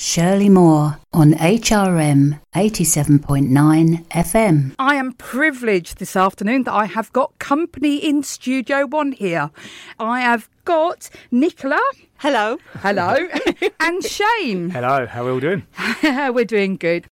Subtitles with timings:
[0.00, 4.74] Shirley Moore on HRM 87.9 FM.
[4.78, 9.50] I am privileged this afternoon that I have got company in Studio One here.
[9.98, 11.78] I have got Nicola.
[12.16, 12.56] Hello.
[12.78, 13.14] Hello.
[13.80, 14.70] and Shane.
[14.70, 15.66] Hello, how are we all doing?
[16.02, 17.06] We're doing good.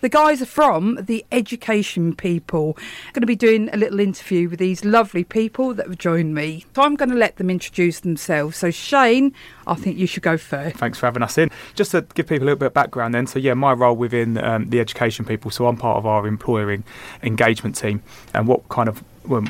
[0.00, 2.76] The guys are from the education people.
[2.78, 6.36] I'm going to be doing a little interview with these lovely people that have joined
[6.36, 6.64] me.
[6.76, 8.58] So I'm going to let them introduce themselves.
[8.58, 9.34] So Shane,
[9.66, 10.76] I think you should go first.
[10.76, 11.50] Thanks for having us in.
[11.74, 14.38] Just to give people a little bit of background then, so yeah, my role within
[14.38, 16.78] um, the education people, so I'm part of our employer
[17.24, 18.00] engagement team
[18.34, 19.02] and what kind of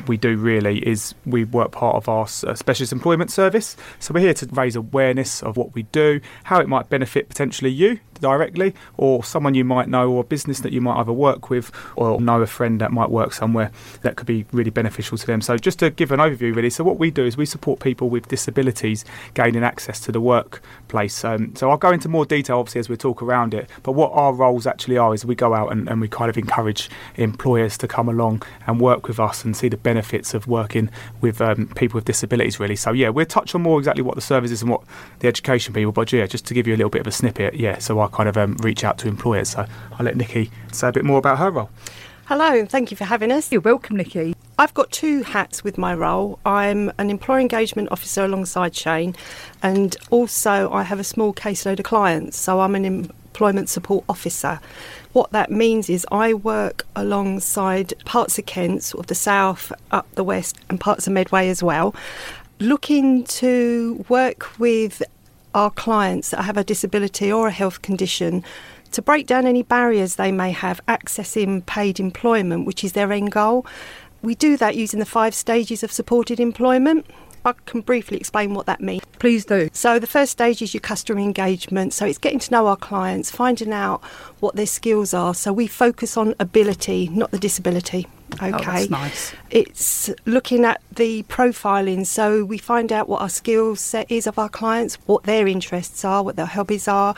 [0.07, 3.77] we do really is we work part of our uh, specialist employment service.
[3.99, 7.69] So we're here to raise awareness of what we do, how it might benefit potentially
[7.69, 11.49] you directly, or someone you might know, or a business that you might either work
[11.49, 15.25] with, or know a friend that might work somewhere that could be really beneficial to
[15.25, 15.41] them.
[15.41, 16.69] So just to give an overview, really.
[16.69, 21.23] So what we do is we support people with disabilities gaining access to the workplace.
[21.23, 23.69] Um, so I'll go into more detail, obviously, as we talk around it.
[23.83, 26.37] But what our roles actually are is we go out and, and we kind of
[26.37, 30.89] encourage employers to come along and work with us and see the benefits of working
[31.21, 32.75] with um, people with disabilities, really.
[32.75, 34.81] So, yeah, we'll touch on more exactly what the service is and what
[35.19, 37.53] the education people, but yeah, just to give you a little bit of a snippet,
[37.55, 39.49] yeah, so I kind of um, reach out to employers.
[39.49, 39.65] So
[39.97, 41.69] I'll let Nikki say a bit more about her role.
[42.25, 43.51] Hello, and thank you for having us.
[43.51, 44.35] You're welcome, Nikki.
[44.59, 46.37] I've got two hats with my role.
[46.45, 49.15] I'm an employer engagement officer alongside Shane,
[49.63, 54.59] and also I have a small caseload of clients, so I'm an employment support officer.
[55.13, 60.07] What that means is I work alongside parts of Kent, sort of the south, up
[60.13, 61.95] the west, and parts of Medway as well,
[62.59, 65.01] looking to work with
[65.53, 68.43] our clients that have a disability or a health condition
[68.91, 73.31] to break down any barriers they may have accessing paid employment, which is their end
[73.31, 73.65] goal.
[74.21, 77.05] We do that using the five stages of supported employment.
[77.45, 79.03] I can briefly explain what that means.
[79.17, 79.69] Please do.
[79.71, 81.93] So, the first stage is your customer engagement.
[81.93, 84.03] So, it's getting to know our clients, finding out
[84.41, 85.33] what their skills are.
[85.33, 88.07] So, we focus on ability, not the disability.
[88.35, 88.51] Okay.
[88.53, 89.33] Oh, that's nice.
[89.49, 92.05] It's looking at the profiling.
[92.05, 96.05] So, we find out what our skill set is of our clients, what their interests
[96.05, 97.15] are, what their hobbies are,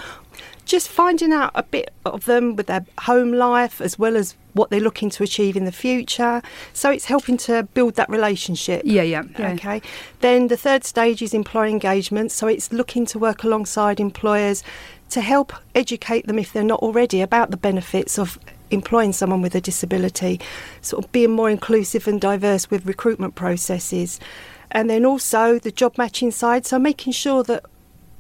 [0.66, 4.70] just finding out a bit of them with their home life as well as what
[4.70, 6.42] they're looking to achieve in the future.
[6.74, 8.84] So it's helping to build that relationship.
[8.86, 9.24] Yeah, yeah.
[9.38, 9.52] yeah.
[9.54, 9.82] Okay.
[10.20, 12.32] Then the third stage is employer engagement.
[12.32, 14.64] So it's looking to work alongside employers
[15.10, 18.40] to help educate them if they're not already about the benefits of
[18.72, 20.40] employing someone with a disability,
[20.82, 24.20] sort of being more inclusive and diverse with recruitment processes.
[24.72, 27.66] And then also the job matching side, so making sure that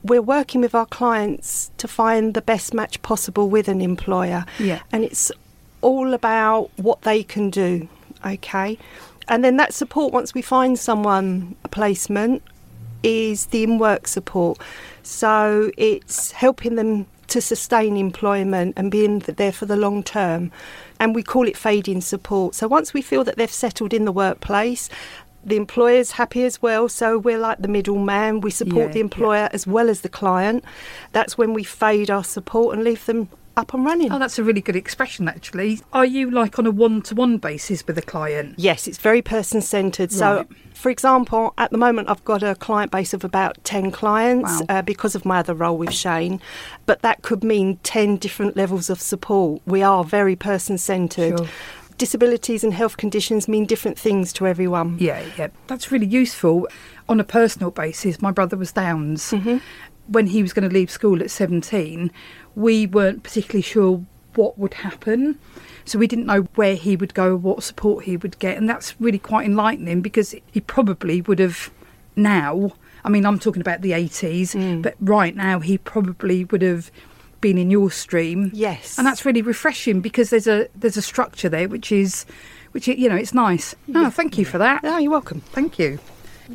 [0.04, 4.46] we're working with our clients to find the best match possible with an employer.
[4.60, 4.82] Yeah.
[4.92, 5.32] And it's
[5.82, 7.88] all about what they can do.
[8.26, 8.78] Okay.
[9.28, 12.44] And then that support, once we find someone a placement,
[13.04, 14.60] is the in work support.
[15.04, 20.52] So it's helping them to sustain employment and being there for the long term.
[21.00, 22.56] And we call it fading support.
[22.56, 24.90] So once we feel that they've settled in the workplace,
[25.44, 26.90] the employer's happy as well.
[26.90, 28.42] So we're like the middleman.
[28.42, 29.50] We support yeah, the employer yeah.
[29.54, 30.64] as well as the client.
[31.14, 34.12] That's when we fade our support and leave them up and running.
[34.12, 35.82] Oh, that's a really good expression, actually.
[35.94, 38.56] Are you like on a one to one basis with a client?
[38.58, 40.12] Yes, it's very person centred.
[40.12, 40.48] Right.
[40.48, 44.62] So, for example, at the moment, I've got a client base of about 10 clients
[44.62, 44.66] wow.
[44.70, 46.42] uh, because of my other role with Shane,
[46.86, 49.62] but that could mean 10 different levels of support.
[49.66, 51.40] We are very person centred.
[51.40, 51.48] Sure
[51.98, 54.98] disabilities and health conditions mean different things to everyone.
[55.00, 55.50] Yeah, yeah.
[55.68, 56.68] That's really useful.
[57.08, 59.30] On a personal basis, my brother was Downs.
[59.30, 59.58] Mm-hmm.
[60.12, 62.12] When he was going to leave school at 17,
[62.56, 64.06] we weren't particularly sure
[64.36, 65.40] what would happen.
[65.86, 68.58] So we didn't know where he would go, what support he would get.
[68.58, 71.72] And that's really quite enlightening because he probably would have
[72.16, 72.74] now,
[73.04, 74.82] I mean, I'm talking about the 80s, mm.
[74.82, 76.92] but right now he probably would have
[77.40, 78.52] been in your stream.
[78.54, 78.98] Yes.
[78.98, 82.26] And that's really refreshing because there's a there's a structure there which is
[82.72, 83.76] which you know, it's nice.
[83.96, 84.84] Oh, thank you for that.
[84.84, 85.42] No, you're welcome.
[85.42, 86.00] Thank you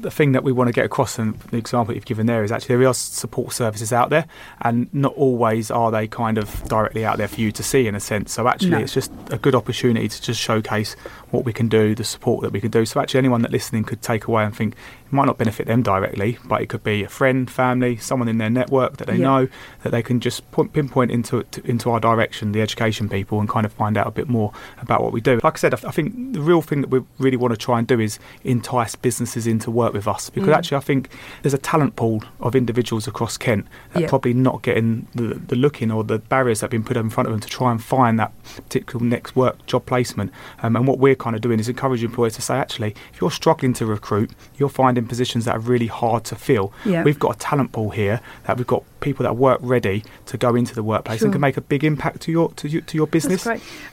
[0.02, 2.52] the thing that we want to get across, and the example you've given there is
[2.52, 4.26] actually there are support services out there,
[4.62, 7.94] and not always are they kind of directly out there for you to see in
[7.94, 8.32] a sense.
[8.32, 8.78] So actually, no.
[8.78, 10.96] it's just a good opportunity to just showcase
[11.31, 12.84] what we can do, the support that we can do.
[12.84, 15.82] So actually, anyone that listening could take away and think it might not benefit them
[15.82, 19.25] directly, but it could be a friend, family, someone in their network that they yeah.
[19.25, 19.49] know
[19.82, 23.64] that they can just point, pinpoint into into our direction, the education people, and kind
[23.64, 24.52] of find out a bit more
[24.82, 25.40] about what we do.
[25.43, 27.78] Like I said, I, I think the real thing that we really want to try
[27.78, 30.56] and do is entice businesses into work work with us because Mm.
[30.56, 31.08] actually I think
[31.43, 34.06] there's a talent pool of individuals across Kent that Yeah.
[34.06, 37.11] are probably not getting the, the looking or the barriers that have been put in
[37.11, 40.32] front of them to try and find that particular next work job placement.
[40.62, 43.30] Um, and what we're kind of doing is encouraging employers to say, actually, if you're
[43.30, 46.72] struggling to recruit, you're finding positions that are really hard to fill.
[46.84, 47.02] Yeah.
[47.02, 50.54] We've got a talent pool here that we've got people that work ready to go
[50.54, 53.06] into the workplace and can make a big impact to your to, you, to your
[53.06, 53.46] business.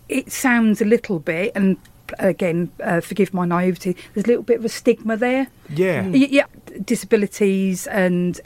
[0.09, 1.77] It sounds a little bit, and
[2.19, 5.47] again, uh, forgive my naivety, there's a little bit of a stigma there.
[5.69, 6.05] Yeah.
[6.07, 6.45] Y- Yeah,
[6.85, 8.39] disabilities, and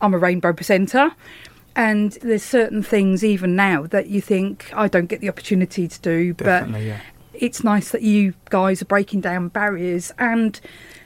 [0.00, 1.12] I'm a rainbow presenter.
[1.74, 6.00] And there's certain things even now that you think I don't get the opportunity to
[6.00, 7.00] do, Definitely, yeah.
[7.42, 10.60] It's nice that you guys are breaking down barriers and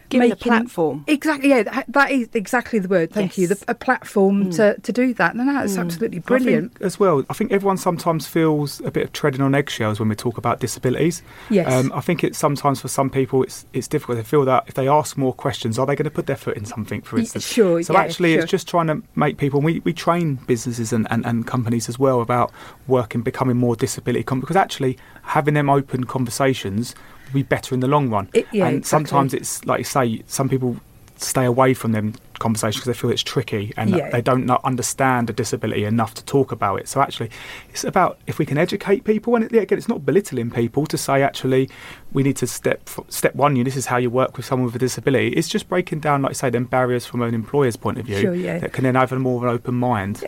[0.08, 1.04] Giving a platform.
[1.06, 3.12] Exactly, yeah, that, is exactly the word.
[3.12, 3.46] Thank you.
[3.48, 5.36] The, a platform to, to do that.
[5.36, 6.76] No, no, it's absolutely I think brilliant.
[6.80, 7.24] as well.
[7.28, 10.60] I think everyone sometimes feels a bit of treading on eggshells when we talk about
[10.60, 11.22] disabilities.
[11.50, 11.72] Yes.
[11.72, 14.18] Um, I think it's sometimes for some people it's it's difficult.
[14.18, 16.56] They feel that if they ask more questions, are they going to put their foot
[16.56, 17.02] in something?
[17.02, 18.42] For instance, sure, So yeah, actually, sure.
[18.42, 19.60] it's just trying to make people.
[19.60, 22.52] We, we train businesses and, and, and companies as well about
[22.86, 26.94] working, becoming more disability because actually having them open conversations
[27.32, 28.28] be better in the long run.
[28.34, 29.08] It- yeah, and exactly.
[29.08, 30.76] sometimes it's like you say, some people
[31.18, 34.10] stay away from them conversations because they feel it's tricky and Yeah.
[34.10, 36.88] they don't not understand a disability enough to talk about it.
[36.88, 37.30] So actually,
[37.70, 40.84] it's about if we can educate people, and it, yeah, again, it's not belittling people
[40.84, 41.70] to say actually
[42.12, 43.56] we need to step step one.
[43.56, 45.28] You this is how you work with someone with a disability.
[45.28, 48.20] It's just breaking down, like I say, them barriers from an employer's point of view
[48.20, 48.58] Sure, yeah.
[48.58, 50.22] that can then have a more of an open mind.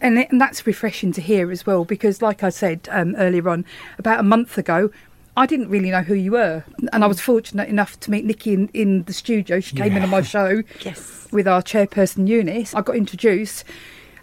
[0.00, 3.48] And, it, and that's refreshing to hear as well, because like I said um, earlier
[3.48, 3.64] on,
[3.98, 4.90] about a month ago,
[5.36, 6.64] I didn't really know who you were.
[6.92, 9.60] And I was fortunate enough to meet Nikki in, in the studio.
[9.60, 11.26] She came in on my show Yes.
[11.32, 12.74] with our chairperson, Eunice.
[12.74, 13.64] I got introduced.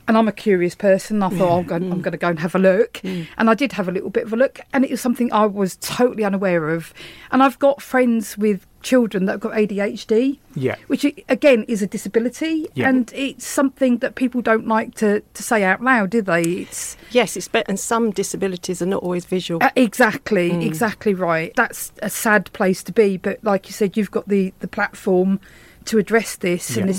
[0.09, 1.21] And I'm a curious person.
[1.21, 2.01] I thought, oh, I'm, going, I'm mm.
[2.01, 2.93] going to go and have a look.
[3.03, 3.27] Mm.
[3.37, 4.59] And I did have a little bit of a look.
[4.73, 6.95] And it was something I was totally unaware of.
[7.31, 10.75] And I've got friends with children that have got ADHD Yeah.
[10.87, 12.87] which again is a disability Yeah.
[12.87, 16.95] and it's something that people don't like to, to say out loud do they it's
[17.11, 19.61] Yes, it's be- and some disabilities are not always visual.
[19.61, 20.65] uh, exactly mm.
[20.65, 24.53] exactly right that's a sad place to be but like you said you've got the
[24.59, 25.41] the platform
[25.83, 26.91] to address this and Yeah.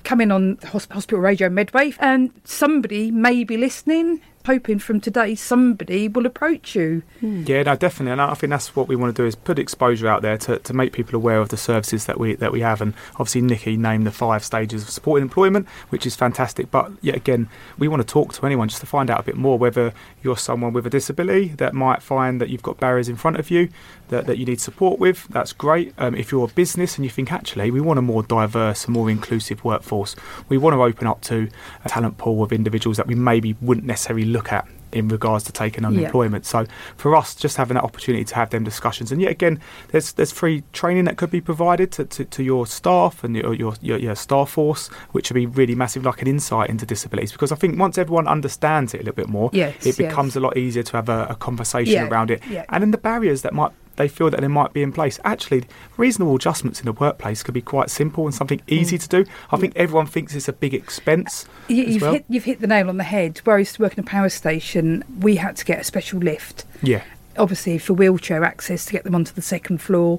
[0.00, 6.08] Especially coming on hospital radio medway and somebody may be listening hoping from today somebody
[6.08, 7.44] will approach you hmm.
[7.46, 10.08] Yeah, no, definitely, and I think that's what we want to do is put exposure
[10.08, 12.80] out there to, to make people aware of the services that we that we have.
[12.80, 16.70] And obviously, Nikki named the five stages of supported employment, which is fantastic.
[16.70, 17.48] But yet again,
[17.78, 19.58] we want to talk to anyone just to find out a bit more.
[19.58, 19.92] Whether
[20.22, 23.50] you're someone with a disability that might find that you've got barriers in front of
[23.50, 23.68] you
[24.10, 25.92] that, that you need support with, that's great.
[25.98, 28.94] Um, if you're a business and you think actually we want a more diverse and
[28.94, 30.14] more inclusive workforce,
[30.48, 31.48] we want to open up to
[31.84, 35.52] a talent pool of individuals that we maybe wouldn't necessarily look at in regards to
[35.52, 36.06] taking on Yeah.
[36.06, 36.44] employment.
[36.44, 36.66] So
[36.96, 39.60] for us, just having that opportunity to have them discussions, and yet again,
[39.92, 43.54] there's there's free training that could be provided to, to, to your staff and your,
[43.54, 47.30] your your your staff force, which would be really massive, like an insight into disabilities.
[47.30, 49.96] Because I think once everyone understands it a little bit more, Yes, it yes.
[49.96, 52.64] becomes a lot easier to have a, a conversation Yeah, around it, yeah.
[52.70, 53.70] and then the barriers that might.
[54.00, 55.20] They feel that they might be in place.
[55.24, 55.64] Actually,
[55.98, 59.02] reasonable adjustments in the workplace could be quite simple and something easy mm.
[59.02, 59.30] to do.
[59.50, 61.44] I think everyone thinks it's a big expense.
[61.68, 62.14] You, you've, well.
[62.14, 63.42] hit you've hit the nail on the head.
[63.44, 66.18] Where I used to work in a power station, we had to get a special
[66.18, 67.02] lift, Yeah,
[67.36, 70.18] obviously for wheelchair access to get them onto the second floor,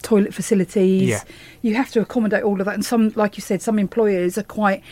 [0.00, 1.10] toilet facilities.
[1.10, 1.22] Yeah.
[1.60, 4.42] You have to accommodate all of that, and some, like you said, some employers are
[4.42, 4.82] quite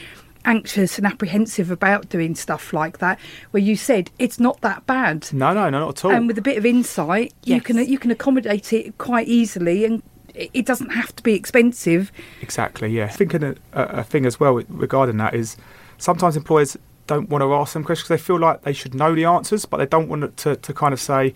[0.47, 3.19] anxious and apprehensive about doing stuff like that.
[3.51, 6.13] Where you said it's not that bad, no, no, no, not at all.
[6.13, 10.03] and with a bit of insight, you can you can accommodate it quite easily, and
[10.35, 12.13] it it doesn't have to be expensive.
[12.41, 13.09] Exactly, yeah.
[13.09, 15.57] Thinking a, a, a thing as well regarding that is
[15.99, 16.77] sometimes employers
[17.07, 19.65] don't want to ask them questions because they feel like they should know the answers,
[19.65, 21.35] but they don't want to, to kind of say,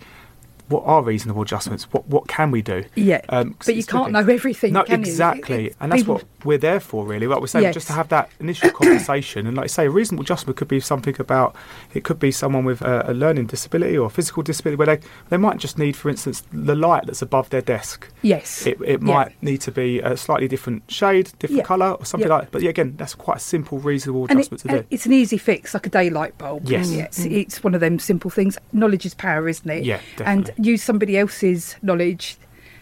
[0.69, 1.83] what are reasonable adjustments?
[1.91, 2.83] What what can we do?
[2.95, 4.73] Yeah, Um, but you can't know everything.
[4.73, 5.09] No, can you?
[5.11, 7.27] exactly, It- and that's people- what we're there for, really.
[7.27, 10.23] Like we're saying, just to have that initial conversation, and like I say, a reasonable
[10.23, 11.55] adjustment could be something about.
[11.93, 14.99] It could be someone with a, a learning disability or a physical disability, where they
[15.29, 18.07] they might just need, for instance, the light that's above their desk.
[18.21, 19.13] Yes, It, it Yeah.
[19.13, 21.65] might need to be a slightly different shade, different Yeah.
[21.65, 22.35] colour, or something Yeah.
[22.35, 22.51] like that.
[22.51, 24.85] But yeah, again, that's quite a simple, reasonable and, it, adjustment to do.
[24.89, 26.63] it's an easy fix, like a daylight bulb.
[26.65, 26.91] Yes.
[26.91, 28.57] Yeah, it's, it's one of them simple things.
[28.73, 29.83] Knowledge is power, isn't it?
[29.83, 30.60] Yeah, And definitely.
[30.61, 32.37] Use somebody else's knowledge,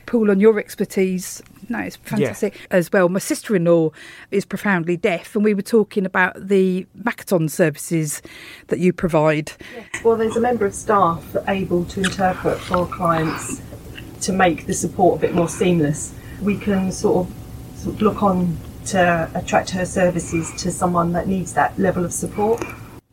[0.05, 1.41] pull on your expertise.
[1.69, 3.07] No, it's fantastic as well.
[3.07, 3.91] My sister-in-law
[4.31, 8.21] is profoundly deaf, and we were talking about the Makaton services
[8.67, 9.53] that you provide.
[10.03, 13.61] Well, there's a member of staff able to interpret for clients
[14.21, 16.13] to make the support a bit more seamless.
[16.41, 17.33] We can sort of,
[17.77, 18.57] sort of look on
[18.87, 22.61] to attract her services to someone that needs that level of support.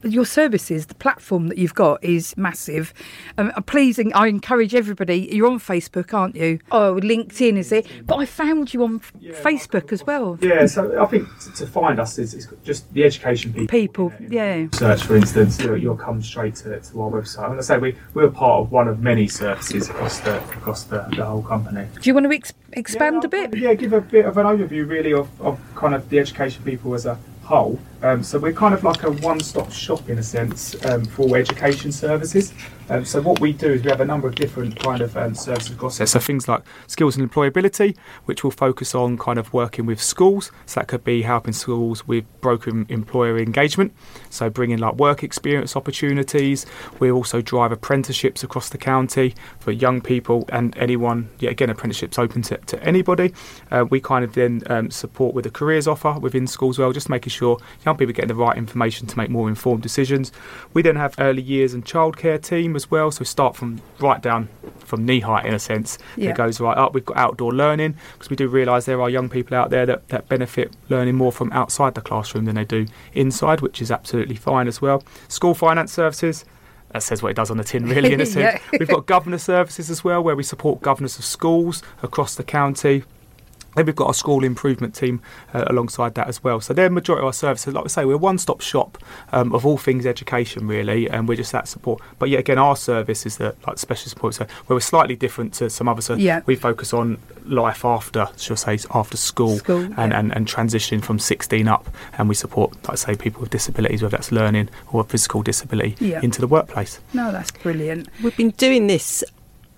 [0.02, 2.92] Your services, the platform that you've got is massive.
[3.38, 5.28] Um, pleasing, I encourage everybody.
[5.32, 6.58] You're on Facebook, aren't you?
[6.70, 7.86] Oh, LinkedIn is it?
[8.06, 9.12] But I found you on f-
[9.42, 10.38] Facebook as well.
[10.42, 13.66] Yeah, so I think to, to find us is, is just the education people.
[13.68, 14.66] People, you know, yeah.
[14.72, 17.50] Search, for instance, you'll, you'll come straight to, to our website.
[17.50, 21.06] And I say we, we're part of one of many services across the across the,
[21.16, 21.86] the whole company.
[22.00, 23.56] Do you want to ex- expand a bit?
[23.56, 26.94] Yeah, give a bit of an overview really of, of kind of the education people
[26.94, 27.78] as a whole.
[28.02, 31.92] Um, so we're kind of like a one-stop shop in a sense um, for education
[31.92, 32.52] services.
[32.88, 35.34] Um, so what we do is we have a number of different kind of um,
[35.34, 36.06] services across there.
[36.06, 40.52] So things like skills and employability, which will focus on kind of working with schools.
[40.66, 43.92] So that could be helping schools with broken employer engagement.
[44.30, 46.64] So bringing like work experience opportunities.
[47.00, 51.28] We also drive apprenticeships across the county for young people and anyone.
[51.40, 53.34] Yeah, again, apprenticeships open to, to anybody.
[53.70, 56.92] Uh, we kind of then um, support with a careers offer within schools as well,
[56.92, 60.32] just making sure young people getting the right information to make more informed decisions.
[60.74, 64.20] We then have early years and childcare team as well, so we start from right
[64.20, 64.48] down
[64.80, 65.98] from knee height in a sense.
[66.16, 66.30] Yeah.
[66.30, 66.92] It goes right up.
[66.92, 70.08] We've got outdoor learning because we do realise there are young people out there that,
[70.08, 74.36] that benefit learning more from outside the classroom than they do inside, which is absolutely
[74.36, 75.02] fine as well.
[75.28, 76.44] School finance services.
[76.90, 78.60] That says what it does on the tin, really, in a sense.
[78.78, 83.04] We've got governor services as well, where we support governors of schools across the county.
[83.76, 85.20] Then we've got our school improvement team
[85.52, 86.60] uh, alongside that as well.
[86.62, 87.74] So they're majority of our services.
[87.74, 88.96] Like I say, we're a one-stop shop
[89.32, 92.00] um, of all things education, really, and we're just that support.
[92.18, 94.34] But yeah, again, our service is the like special support.
[94.34, 96.06] So where we're slightly different to some others.
[96.06, 96.40] So Yeah.
[96.46, 100.18] we focus on life after, shall I say, after school, School, and, yeah.
[100.18, 104.02] and, and transitioning from 16 up, and we support, like I say, people with disabilities,
[104.02, 106.20] whether that's learning or a physical disability, Yeah.
[106.22, 106.98] into the workplace.
[107.12, 108.08] No, that's brilliant.
[108.22, 109.22] We've been doing this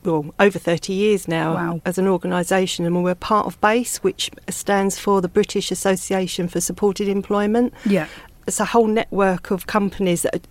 [0.04, 1.80] well, over 30 years now Wow.
[1.84, 6.60] as an organisation, and we're part of BASE, which stands for the British Association for
[6.60, 7.74] Supported Employment.
[7.84, 8.06] Yeah.
[8.46, 10.46] It's a whole network of companies that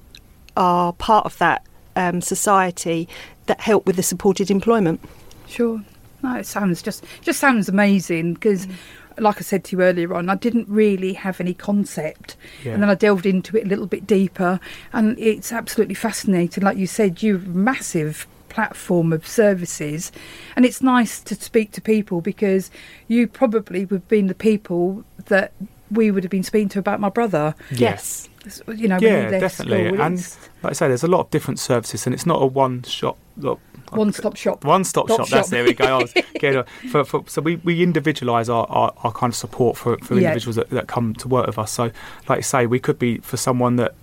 [0.55, 1.63] are part of that
[1.95, 3.07] um, society
[3.47, 4.99] that help with the supported employment.
[5.47, 5.81] Sure.
[6.23, 8.67] No, it sounds just just sounds amazing because,
[9.19, 12.73] like I said to you earlier on, I didn't really have any concept, Yeah.
[12.73, 14.59] and then I delved into it a little bit deeper,
[14.93, 16.63] and it's absolutely fascinating.
[16.63, 18.27] Like you said, you're massive
[18.57, 20.11] platform of services,
[20.55, 22.71] and it's nice to speak to people because
[23.07, 25.51] you probably would have been the people that
[25.91, 27.53] we would have been speaking to about my brother.
[27.69, 28.27] Yes.
[28.67, 29.89] You know, Yeah, definitely.
[29.89, 30.01] school.
[30.01, 30.17] And
[30.63, 33.15] like I say, there's a lot of different services, and it's not a one shop.
[33.37, 33.59] Look,
[33.91, 34.65] one-stop shop.
[34.65, 35.29] One stop Stop shop.
[35.29, 35.51] That's shop.
[35.51, 35.85] there we go.
[35.85, 39.77] I was getting for, for, so we, we individualise our, our, our kind of support
[39.77, 40.21] for, for Yeah.
[40.29, 41.71] individuals that, that come to work with us.
[41.71, 41.91] So,
[42.27, 43.93] like I say, we could be for someone that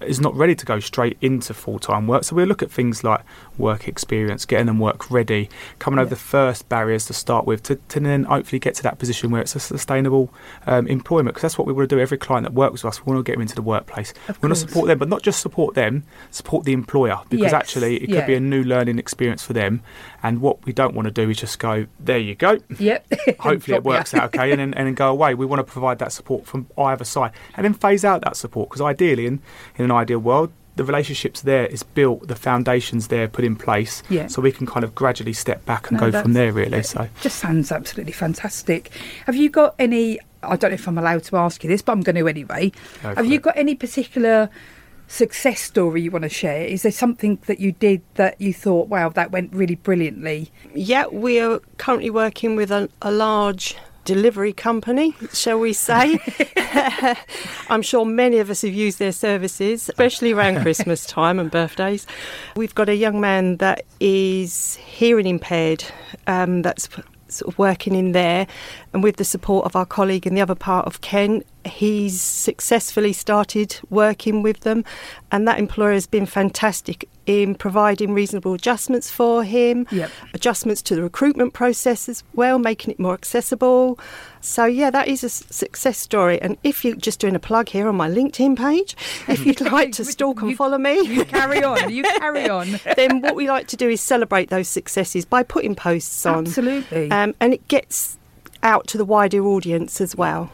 [0.00, 2.24] is not ready to go straight into full time work.
[2.24, 3.22] So we look at things like
[3.56, 7.76] work experience, getting them work ready, coming over the first barriers to start with, to,
[7.76, 10.32] to then hopefully get to that position where it's a sustainable
[10.66, 11.34] um, employment.
[11.34, 12.00] Because that's what we want to do.
[12.00, 14.12] Every client that works with us, we want to get them into the workplace.
[14.28, 17.20] Of we want to support them, but not just support them, support the employer.
[17.28, 18.26] Because Yes, actually, it could yeah.
[18.26, 19.82] be a new learning experience for them.
[20.22, 22.58] And what we don't want to do is just go, there you go.
[22.78, 23.06] Yep.
[23.40, 25.34] Hopefully it works out okay and then, and then go away.
[25.34, 28.68] We want to provide that support from either side and then phase out that support
[28.68, 29.40] because ideally, in,
[29.76, 34.02] in an ideal world, the relationships there is built, the foundations there put in place,
[34.08, 34.28] Yeah.
[34.28, 36.52] so we can kind of gradually step back and No, go from there.
[36.52, 38.90] Really, so just sounds absolutely fantastic.
[39.26, 40.20] Have you got any?
[40.42, 42.70] I don't know if I'm allowed to ask you this, but I'm going to anyway.
[43.02, 43.42] Go Have you it.
[43.42, 44.50] got any particular
[45.08, 46.62] success story you want to share?
[46.62, 50.50] Is there something that you did that you thought, wow, that went really brilliantly?
[50.74, 56.18] Yeah, we are currently working with a, a large delivery company, shall we say.
[57.68, 62.06] I'm sure many of us have used their services, especially around Christmas time and birthdays.
[62.56, 65.84] We've got a young man that is hearing impaired,
[66.26, 66.88] um, that's
[67.28, 68.46] sort of working in there,
[68.92, 73.12] and with the support of our colleague in the other part of Kent, he's successfully
[73.12, 74.84] started working with them,
[75.30, 80.10] and that employer has been fantastic in providing reasonable adjustments for him, Yep.
[80.34, 83.98] adjustments to the recruitment process as well, making it more accessible.
[84.40, 86.40] So, yeah, that is a success story.
[86.40, 88.96] And if you're just doing a plug here on my LinkedIn page,
[89.28, 91.90] if you'd like to stalk and You- follow me, You carry on.
[91.90, 92.80] You carry on.
[92.96, 96.46] then what we like to do is celebrate those successes by putting posts on.
[96.46, 97.10] Absolutely.
[97.10, 98.16] Um, and it gets
[98.62, 100.50] out to the wider audience as well.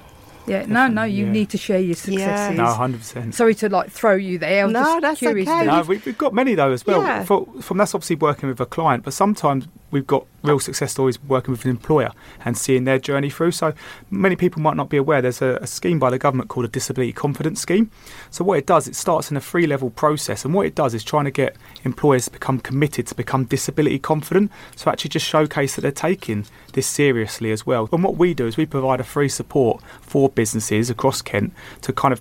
[0.47, 0.67] Yeah.
[0.67, 1.05] No, no.
[1.05, 1.33] You yeah.
[1.33, 2.57] need to share your successes.
[2.57, 3.35] no, hundred percent.
[3.35, 4.69] Sorry to like throw you there.
[4.69, 5.67] No, that's curious okay.
[5.67, 7.03] No, we, we've got many though as well.
[7.03, 7.25] Yeah.
[7.25, 11.23] For, from that's obviously working with a client, but sometimes we've got real success stories
[11.23, 12.11] working with an employer
[12.45, 13.53] and seeing their journey through.
[13.53, 13.73] So
[14.11, 16.69] many people might not be aware there's a, a scheme by the government called a
[16.69, 17.91] disability confidence scheme.
[18.31, 20.93] So what it does, it starts in a three level process, and what it does
[20.95, 24.51] is trying to get employers to become committed to become disability confident.
[24.77, 27.89] So actually just showcase that they're taking this seriously as well.
[27.93, 31.93] And what we do is we provide a free support for businesses across Kent to
[31.93, 32.21] kind of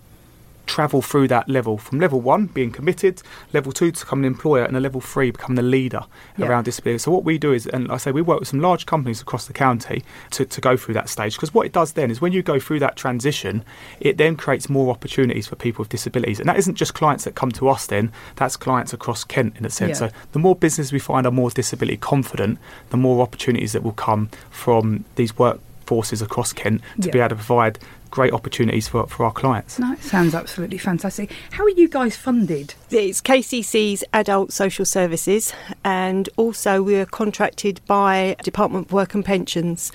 [0.66, 4.64] travel through that level from level one being committed, level two to become an employer,
[4.64, 6.04] and a level three become the leader
[6.38, 6.48] Yeah.
[6.48, 7.00] around disability.
[7.00, 9.46] So what we do is, and I say we work with some large companies across
[9.46, 12.32] the county to, to go through that stage because what it does then is when
[12.32, 13.64] you go through that transition,
[14.00, 17.36] it then creates more opportunities for people with disabilities, and that isn't just clients that
[17.36, 17.88] come to us.
[17.88, 20.00] Then that's clients across Kent in a sense.
[20.00, 20.08] Yeah.
[20.10, 22.58] So the more business we find are more disability confident,
[22.90, 27.36] the more opportunities that will come from these workforces across Kent to be able to
[27.36, 27.80] provide
[28.14, 29.80] great opportunities for, for our clients.
[29.80, 31.32] No, it sounds absolutely fantastic.
[31.50, 32.76] How are you guys funded?
[32.92, 35.52] It's KCC's Adult Social Services,
[35.84, 39.92] and also we're contracted by Department of Work and Pensions.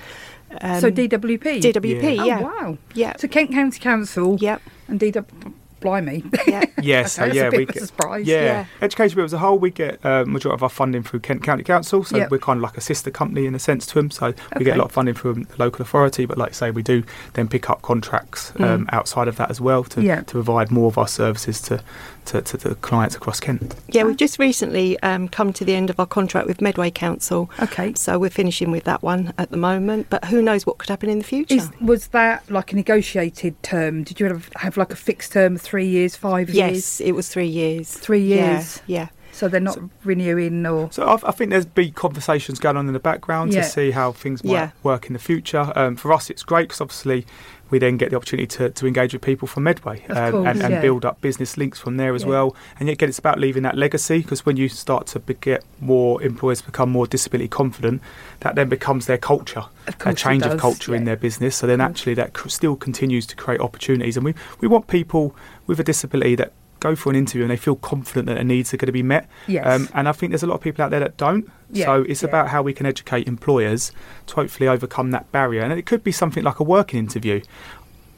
[0.62, 1.60] Um, so DWP.
[1.60, 2.40] DWP, Oh yeah.
[2.40, 2.78] wow.
[2.94, 3.12] Yeah.
[3.18, 4.36] So Kent County Council.
[4.40, 4.62] Yep.
[4.88, 5.52] And DW.
[5.80, 6.24] Blimey.
[6.46, 6.64] Yeah.
[6.80, 8.26] Yes, Okay, so yeah, a bit we of a get surprise.
[8.26, 8.42] Yeah.
[8.44, 8.66] Yeah.
[8.82, 11.64] education Bill as a whole, we get uh, majority of our funding through Kent County
[11.64, 12.30] Council, so Yep.
[12.30, 14.10] we're kind of like a sister company in a sense to them.
[14.12, 16.70] So we get a lot of funding from the local authority, but like I say,
[16.70, 20.04] we do then pick up contracts um, outside of that as well to Mm.
[20.04, 20.20] Yeah.
[20.20, 21.82] to provide more of our services to,
[22.28, 23.74] to to the clients across Kent.
[23.88, 27.50] Yeah, we've just recently um, come to the end of our contract with Medway Council.
[27.60, 27.94] Okay.
[27.94, 31.08] So we're finishing with that one at the moment, but who knows what could happen
[31.10, 31.54] in the future?
[31.54, 34.04] Is, was that like a negotiated term?
[34.04, 36.56] Did you have, have like a fixed term of three years, five years?
[36.56, 37.92] yes, it was three years.
[37.92, 38.82] Three Yeah, years.
[38.86, 39.08] Yeah.
[39.38, 40.90] So they're not renewing or.
[40.90, 43.62] So I, I think there's big conversations going on in the background Yeah.
[43.62, 44.70] to see how things might Yeah.
[44.82, 45.72] work in the future.
[45.76, 47.24] Um, for us, it's great because obviously
[47.70, 50.62] we then get the opportunity to, to engage with people from Medway um, course, and,
[50.62, 50.80] and yeah.
[50.80, 52.30] build up business links from there as Yeah.
[52.30, 52.56] well.
[52.80, 55.62] And yet, again, it's about leaving that legacy because when you start to be- get
[55.78, 58.00] more employers become more disability confident,
[58.40, 59.64] that then becomes their culture,
[60.04, 61.54] a change of culture in their business.
[61.56, 64.16] So then actually that cr- still continues to create opportunities.
[64.16, 67.56] And we, we want people with a disability that go for an interview and they
[67.56, 69.28] feel confident that their needs are going to be met.
[69.46, 69.66] Yes.
[69.66, 71.50] Um, and I think there's a lot of people out there that don't.
[71.70, 72.28] Yeah, so it's yeah.
[72.28, 73.92] about how we can educate employers
[74.26, 75.62] to hopefully overcome that barrier.
[75.62, 77.42] And it could be something like a working interview.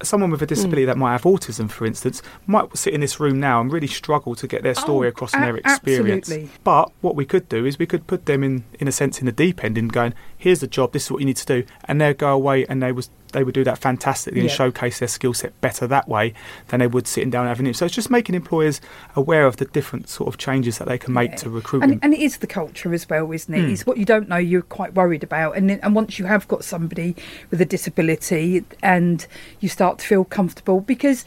[0.02, 3.38] Someone with a disability that might have autism, for instance, might sit in this room
[3.38, 6.30] now and really struggle to get their story Oh, across and their experience.
[6.30, 6.48] absolutely.
[6.64, 9.26] But what we could do is we could put them in, in a sense, in
[9.26, 11.64] the deep end and going, here's the job, this is what you need to do.
[11.84, 15.08] And they'll go away and they was they would do that fantastically and showcase their
[15.08, 16.34] skill set better that way
[16.68, 17.76] than they would sitting down having it.
[17.76, 18.80] So it's just making employers
[19.16, 21.36] aware of the different sort of changes that they can make Yeah.
[21.36, 21.92] to recruitment.
[21.94, 23.64] And, and it is the culture as well, isn't it?
[23.64, 23.70] Hmm.
[23.70, 25.56] It's what you don't know you're quite worried about.
[25.56, 27.16] And, then- and once you have got somebody
[27.50, 29.26] with a disability and
[29.60, 31.24] you start to feel comfortable, because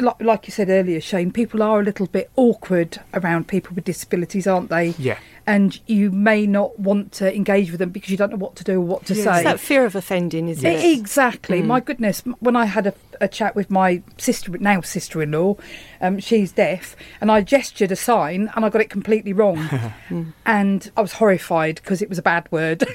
[0.00, 3.84] like, like you said earlier, Shane, people are a little bit awkward around people with
[3.84, 4.88] disabilities, aren't they?
[4.98, 5.18] Yeah.
[5.46, 8.64] And you may not want to engage with them because you don't know what to
[8.64, 9.24] do or what to Yeah.
[9.24, 9.34] say.
[9.36, 10.98] It's that fear of offending, isn't it?
[10.98, 11.62] Exactly.
[11.62, 15.56] My goodness, when I had a, a chat with my sister, now sister-in-law,
[16.00, 19.68] um, she's deaf, and I gestured a sign and I got it completely wrong,
[20.46, 22.84] and I was horrified because it was a bad word.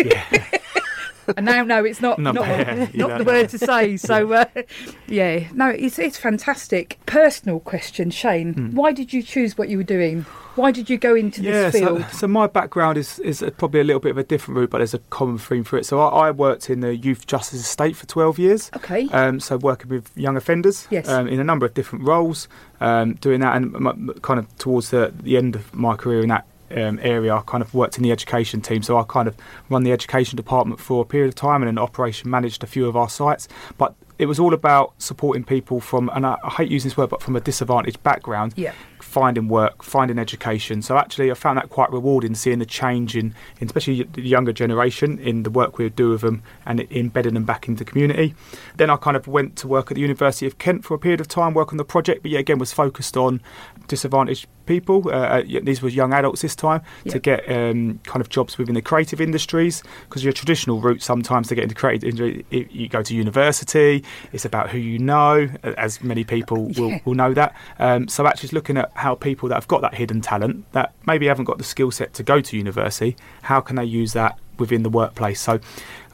[1.38, 2.48] and now, no, it's not Not not,
[2.96, 3.98] not the word to say.
[4.10, 4.46] So, uh,
[5.08, 6.98] yeah, no, it's it's fantastic.
[7.06, 8.54] Personal question, Shane.
[8.54, 8.76] Hmm.
[8.76, 10.26] Why did you choose what you were doing?
[10.56, 12.06] Why did you go into yeah, this so, field?
[12.12, 14.94] so my background is, is probably a little bit of a different route, but there's
[14.94, 15.86] a common theme for it.
[15.86, 18.72] So I, I worked in the youth justice estate for 12 years.
[18.76, 19.08] Okay.
[19.10, 21.08] Um, so working with young offenders Yes.
[21.08, 22.50] um, in a number of different roles,
[22.82, 26.22] um, doing that, and m- m- kind of towards the, the end of my career
[26.22, 28.84] in that um, area, I kind of worked in the education team.
[28.84, 29.36] So I kind of
[29.70, 32.88] run the education department for a period of time, and then operation managed a few
[32.88, 33.48] of our sites.
[33.78, 37.10] But it was all about supporting people from, and I, I hate using this word,
[37.10, 38.74] but from a disadvantaged background Yeah.
[39.02, 40.82] Finding work, finding education.
[40.82, 44.54] So actually, I found that quite rewarding, seeing the change in, in especially the younger
[44.54, 48.36] generation, in the work we do with them and embedding them back into the community.
[48.78, 51.22] Then I kind of went to work at the University of Kent for a period
[51.22, 53.42] of time, work on the project, but yeah, again was focused on
[53.88, 55.04] disadvantaged people.
[55.08, 57.14] Uh, uh, these were young adults this time Yeah.
[57.14, 61.48] to get um, kind of jobs within the creative industries because your traditional route sometimes
[61.48, 64.04] to get into creative industry, you go to university.
[64.32, 67.00] It's about who you know, as many people will, Yeah.
[67.06, 67.56] will know that.
[67.80, 71.28] Um, so actually, looking at how people that have got that hidden talent that maybe
[71.28, 74.84] haven't got the skill set to go to university, how can they use that within
[74.84, 75.40] the workplace?
[75.42, 75.60] So,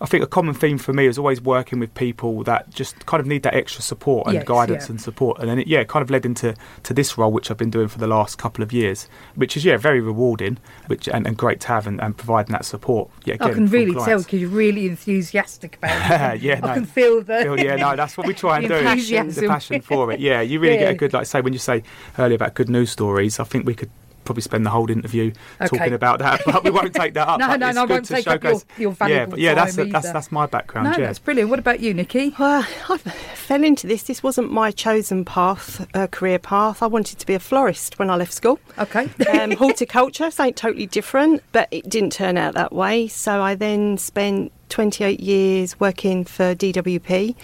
[0.02, 3.22] I think a common theme for me is always working with people that just kind
[3.22, 4.90] of need that extra support and Yes, guidance yeah.
[4.92, 5.40] and support.
[5.40, 6.54] And then it, yeah, it kind of led into
[6.84, 9.64] to this role, which I've been doing for the last couple of years, which is
[9.64, 13.10] yeah very rewarding, which and, and great to have and, and providing that support.
[13.24, 16.42] Yeah, I can really tell because you're really enthusiastic about it.
[16.46, 16.74] Yeah, I no.
[16.74, 17.40] can feel the.
[17.44, 18.88] Feel- yeah, no, that's what we try and The do.
[18.88, 19.44] enthusiasm.
[19.46, 20.20] The passion for it.
[20.20, 21.84] Yeah, you really get a good, like say, when you say
[22.20, 23.90] earlier about good news stories, I think we could
[24.26, 25.78] probably spend the whole interview Okay.
[25.78, 27.40] talking about that, but we won't take that up.
[27.40, 29.54] No, no, no, I won't to take up your- showcase- your Yeah, valuable but yeah,
[29.54, 30.14] that's time that's either.
[30.14, 30.86] that's my background.
[30.86, 31.06] no, yeah.
[31.08, 31.50] that's brilliant.
[31.50, 32.34] What about you, Nikki?
[32.40, 34.04] Well, I fell into this.
[34.04, 36.82] This wasn't my chosen path, uh, career path.
[36.84, 38.60] I wanted to be a florist when I left school.
[38.80, 39.10] Okay.
[39.30, 43.08] Um, horticulture, something totally different, but it didn't turn out that way.
[43.08, 47.36] So I then spent 28 years working for DWP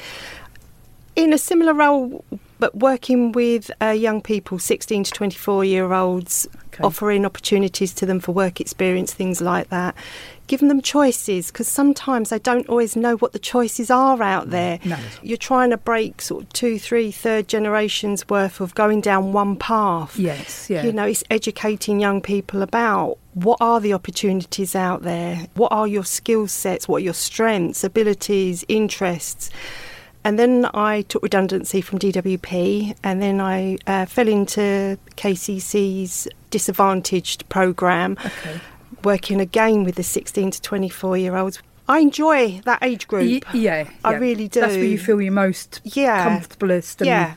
[1.15, 2.24] in a similar role
[2.62, 6.86] But working with uh, young people, 16 to 24 year olds, Okay.
[6.86, 9.93] offering opportunities to them for work experience, things like that.
[10.47, 14.80] Giving them choices because sometimes they don't always know what the choices are out there.
[14.86, 14.97] No.
[15.21, 19.58] You're trying to break sort of two, three, third generations worth of going down one
[19.58, 20.17] path.
[20.17, 20.84] Yes, yeah.
[20.84, 25.88] You know, it's educating young people about what are the opportunities out there, what are
[25.88, 29.50] your skill sets, what are your strengths, abilities, interests.
[30.24, 37.48] And then I took redundancy from DWP, and then I uh, fell into KCC's disadvantaged
[37.50, 38.60] program, Okay.
[39.04, 41.60] working again with the 16 to 24 year olds.
[41.90, 43.44] I enjoy that age group.
[43.54, 44.18] Y- yeah, I yeah.
[44.18, 44.62] really do.
[44.62, 46.30] That's where you feel your most Yeah.
[46.40, 47.02] comfortablest.
[47.02, 47.34] And Yeah,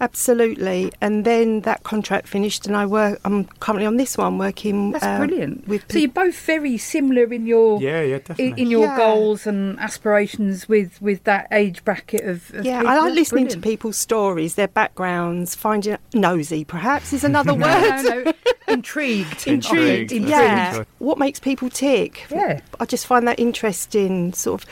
[0.00, 0.92] absolutely.
[1.00, 3.20] And then that contract finished, and I work.
[3.24, 4.92] I'm currently on this one, working.
[4.92, 5.66] That's uh, brilliant.
[5.68, 8.62] With so you're both very similar in your Yeah, yeah, in, definitely.
[8.62, 8.96] in your Yeah.
[8.96, 12.52] goals and aspirations with with that age bracket of.
[12.54, 12.88] of yeah, people.
[12.92, 16.64] I like That's listening to people's stories, their backgrounds, finding nosy.
[16.64, 18.02] Perhaps is another No, word.
[18.04, 18.32] no, no.
[18.68, 19.46] Intrigued.
[19.46, 20.84] Intrigued, Intrigued, yeah.
[20.98, 22.26] What makes people tick?
[22.30, 22.60] Yeah.
[22.80, 24.32] I just find that interesting.
[24.32, 24.68] Sort of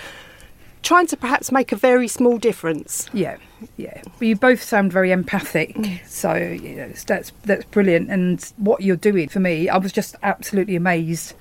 [0.85, 3.09] trying to perhaps make a very small difference.
[3.13, 3.37] Yeah,
[3.77, 4.01] yeah.
[4.19, 6.07] But you both sound very empathic, Mm.
[6.07, 8.11] so you know, that's that's brilliant.
[8.11, 11.35] And what you're doing for me, I was just absolutely amazed.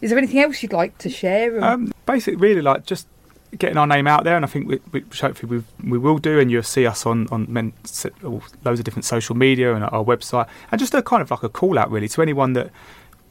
[0.00, 1.56] Is there anything else you'd like to share?
[1.56, 3.06] or- Um, basically, really like just
[3.58, 5.48] getting our name out there, and I think we, we, which hopefully
[5.82, 8.06] we we will do, and you'll see us on on men, s-
[8.64, 11.48] loads of different social media and our website, and just a kind of like a
[11.48, 12.70] call out really to anyone that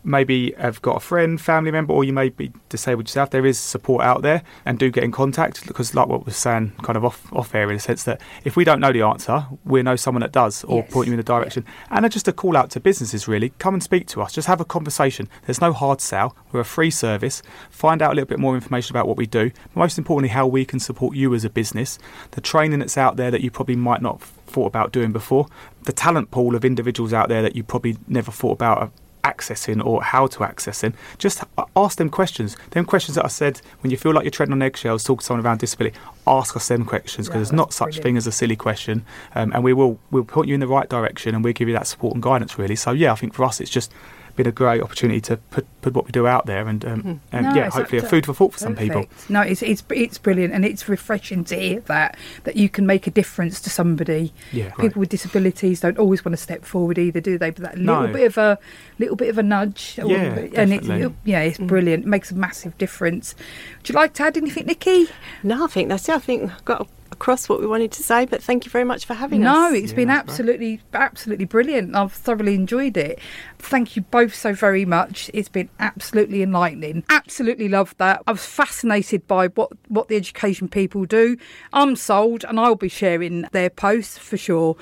[0.04, 3.30] maybe have got a friend, family member, or you may be disabled yourself.
[3.32, 6.74] There is support out there, and do get in contact because, like what was saying,
[6.84, 9.46] kind of off off air in the sense that if we don't know the answer,
[9.66, 10.92] we know someone that does, or Yes.
[10.94, 11.66] point you in the direction.
[11.90, 14.34] And uh, just a call out to businesses really, come and speak to us.
[14.34, 15.28] Just have a conversation.
[15.46, 16.36] There's no hard sell.
[16.52, 17.42] We're a free service.
[17.70, 19.52] Find out a little bit more information about what we do.
[19.76, 22.00] Most importantly, how we can support you as a business.
[22.32, 25.48] The training that's out there that you probably might not have thought about doing before.
[25.84, 28.88] The talent pool of individuals out there that you probably never thought about uh,
[29.24, 30.94] accessing or how to access accessing.
[31.18, 31.44] Just
[31.76, 32.58] ask them questions.
[32.72, 35.26] Them questions that I said when you feel like you're treading on eggshells, talk to
[35.26, 35.96] someone around disability.
[36.28, 38.04] Ask us them questions because Yeah, there's not such brilliant.
[38.04, 39.06] thing as a silly question,
[39.36, 41.74] um, and we will we'll point you in the right direction and we'll give you
[41.76, 42.76] that support and guidance really.
[42.76, 43.92] So yeah, I think for us it's just
[44.40, 47.46] been a great opportunity to put put what we do out there and um, and
[47.48, 49.06] No, yeah, hopefully a food for thought for some people.
[49.28, 53.06] No, it's it's it's brilliant, and it's refreshing to hear that that you can make
[53.06, 54.34] a difference to somebody.
[54.54, 57.50] Yeah, People with disabilities don't always want to step forward either, do they?
[57.50, 58.14] But that little No.
[58.14, 58.58] bit of a
[58.98, 60.88] little bit of a nudge, or- Yeah, and it's
[61.26, 62.06] yeah, it's brilliant.
[62.06, 63.36] It makes a massive difference.
[63.78, 65.08] Would you like to add anything, Nikki?
[65.44, 66.16] No, I think that's it.
[66.16, 66.88] I think I've got
[67.20, 69.72] across what we wanted to say, but thank you very much for having No, us.
[69.74, 70.32] No, it's Yeah, been that's great.
[70.32, 71.94] absolutely, absolutely brilliant.
[71.94, 73.20] I've thoroughly enjoyed it.
[73.58, 75.30] Thank you both so very much.
[75.34, 77.04] It's been absolutely enlightening.
[77.10, 78.24] Absolutely loved that.
[78.26, 81.36] I was fascinated by what, what the education people do.
[81.74, 84.78] I'm sold and I'll be sharing their posts for sure.